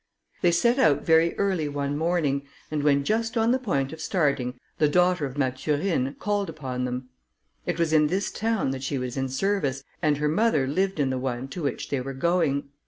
They 0.41 0.49
set 0.49 0.79
out 0.79 1.05
very 1.05 1.37
early 1.37 1.69
one 1.69 1.95
morning, 1.95 2.47
and 2.71 2.81
when 2.81 3.03
just 3.03 3.37
on 3.37 3.51
the 3.51 3.59
point 3.59 3.93
of 3.93 4.01
starting, 4.01 4.55
the 4.79 4.89
daughter 4.89 5.27
of 5.27 5.37
Mathurine 5.37 6.15
called 6.17 6.49
upon 6.49 6.85
them. 6.85 7.09
It 7.67 7.77
was 7.77 7.93
in 7.93 8.07
this 8.07 8.31
town 8.31 8.71
that 8.71 8.81
she 8.81 8.97
was 8.97 9.15
in 9.15 9.29
service, 9.29 9.83
and 10.01 10.17
her 10.17 10.27
mother 10.27 10.65
lived 10.65 10.99
in 10.99 11.11
the 11.11 11.19
one 11.19 11.47
to 11.49 11.61
which 11.61 11.89
they 11.91 12.01
were 12.01 12.15
going. 12.15 12.69